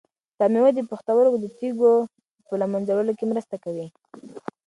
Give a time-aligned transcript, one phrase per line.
[0.37, 1.93] دا مېوه د پښتورګو د تیږو
[2.47, 3.85] په له منځه وړلو کې مرسته کوي.